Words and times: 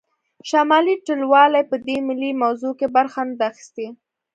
شمالي 0.49 0.95
ټلوالې 1.05 1.61
په 1.69 1.75
دې 1.87 1.97
ملي 2.07 2.31
موضوع 2.43 2.73
کې 2.79 2.87
برخه 2.95 3.21
نه 3.27 3.35
ده 3.39 3.45
اخیستې 3.51 3.87